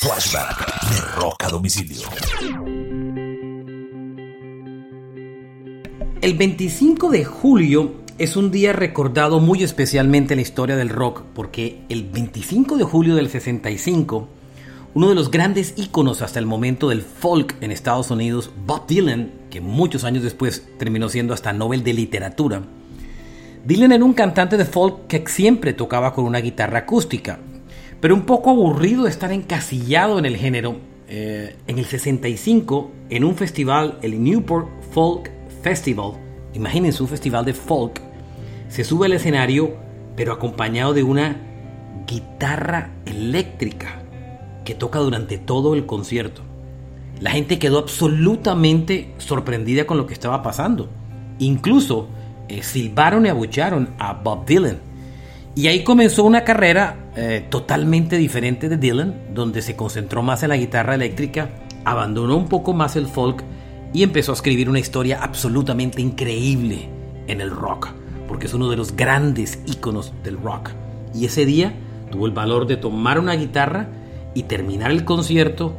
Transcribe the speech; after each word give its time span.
Flashback 0.00 0.88
de 0.88 1.20
Rock 1.20 1.44
a 1.44 1.48
domicilio. 1.50 2.08
El 6.22 6.38
25 6.38 7.10
de 7.10 7.26
julio 7.26 7.96
es 8.16 8.34
un 8.34 8.50
día 8.50 8.72
recordado 8.72 9.40
muy 9.40 9.62
especialmente 9.62 10.32
en 10.32 10.38
la 10.38 10.42
historia 10.42 10.76
del 10.76 10.88
rock 10.88 11.24
porque 11.34 11.82
el 11.90 12.04
25 12.04 12.78
de 12.78 12.84
julio 12.84 13.14
del 13.14 13.28
65, 13.28 14.26
uno 14.94 15.08
de 15.10 15.14
los 15.14 15.30
grandes 15.30 15.74
íconos 15.76 16.22
hasta 16.22 16.38
el 16.38 16.46
momento 16.46 16.88
del 16.88 17.02
folk 17.02 17.56
en 17.60 17.70
Estados 17.70 18.10
Unidos, 18.10 18.50
Bob 18.64 18.86
Dylan, 18.86 19.30
que 19.50 19.60
muchos 19.60 20.04
años 20.04 20.22
después 20.22 20.66
terminó 20.78 21.10
siendo 21.10 21.34
hasta 21.34 21.52
Nobel 21.52 21.84
de 21.84 21.92
Literatura, 21.92 22.62
Dylan 23.66 23.92
era 23.92 24.04
un 24.06 24.14
cantante 24.14 24.56
de 24.56 24.64
folk 24.64 25.08
que 25.08 25.22
siempre 25.26 25.74
tocaba 25.74 26.14
con 26.14 26.24
una 26.24 26.38
guitarra 26.38 26.78
acústica, 26.78 27.38
pero 28.00 28.14
un 28.14 28.22
poco 28.22 28.50
aburrido 28.50 29.06
estar 29.06 29.30
encasillado 29.32 30.18
en 30.18 30.26
el 30.26 30.36
género. 30.36 30.76
Eh, 31.08 31.56
en 31.66 31.78
el 31.78 31.86
65, 31.86 32.90
en 33.10 33.24
un 33.24 33.34
festival, 33.34 33.98
el 34.00 34.22
Newport 34.22 34.68
Folk 34.92 35.30
Festival, 35.62 36.12
imagínense 36.54 37.02
un 37.02 37.08
festival 37.08 37.44
de 37.44 37.52
folk, 37.52 38.00
se 38.68 38.84
sube 38.84 39.06
al 39.06 39.12
escenario, 39.12 39.74
pero 40.16 40.32
acompañado 40.32 40.94
de 40.94 41.02
una 41.02 41.36
guitarra 42.06 42.92
eléctrica 43.06 44.02
que 44.64 44.74
toca 44.74 45.00
durante 45.00 45.36
todo 45.36 45.74
el 45.74 45.84
concierto. 45.84 46.42
La 47.20 47.32
gente 47.32 47.58
quedó 47.58 47.78
absolutamente 47.78 49.12
sorprendida 49.18 49.86
con 49.86 49.98
lo 49.98 50.06
que 50.06 50.14
estaba 50.14 50.42
pasando. 50.42 50.88
Incluso 51.38 52.08
eh, 52.48 52.62
silbaron 52.62 53.26
y 53.26 53.28
abucharon 53.28 53.90
a 53.98 54.14
Bob 54.14 54.46
Dylan. 54.46 54.78
Y 55.54 55.66
ahí 55.66 55.82
comenzó 55.84 56.24
una 56.24 56.44
carrera 56.44 56.99
eh, 57.16 57.44
totalmente 57.48 58.16
diferente 58.16 58.68
de 58.68 58.76
Dylan, 58.76 59.34
donde 59.34 59.62
se 59.62 59.76
concentró 59.76 60.22
más 60.22 60.42
en 60.42 60.50
la 60.50 60.56
guitarra 60.56 60.94
eléctrica, 60.94 61.50
abandonó 61.84 62.36
un 62.36 62.48
poco 62.48 62.72
más 62.72 62.96
el 62.96 63.06
folk 63.06 63.42
y 63.92 64.02
empezó 64.02 64.32
a 64.32 64.34
escribir 64.36 64.68
una 64.70 64.78
historia 64.78 65.22
absolutamente 65.22 66.00
increíble 66.00 66.88
en 67.26 67.40
el 67.40 67.50
rock, 67.50 67.88
porque 68.28 68.46
es 68.46 68.54
uno 68.54 68.68
de 68.70 68.76
los 68.76 68.94
grandes 68.94 69.58
íconos 69.66 70.12
del 70.22 70.38
rock. 70.38 70.70
Y 71.14 71.24
ese 71.24 71.44
día 71.44 71.74
tuvo 72.10 72.26
el 72.26 72.32
valor 72.32 72.66
de 72.66 72.76
tomar 72.76 73.18
una 73.18 73.34
guitarra 73.34 73.88
y 74.34 74.44
terminar 74.44 74.90
el 74.90 75.04
concierto 75.04 75.76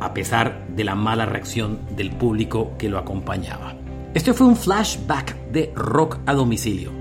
a 0.00 0.14
pesar 0.14 0.66
de 0.68 0.84
la 0.84 0.94
mala 0.94 1.26
reacción 1.26 1.80
del 1.94 2.10
público 2.10 2.72
que 2.78 2.88
lo 2.88 2.98
acompañaba. 2.98 3.74
Este 4.14 4.32
fue 4.32 4.46
un 4.46 4.56
flashback 4.56 5.36
de 5.50 5.72
rock 5.76 6.18
a 6.24 6.32
domicilio. 6.32 6.99